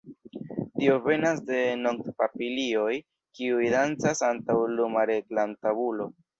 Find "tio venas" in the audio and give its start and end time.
0.77-1.41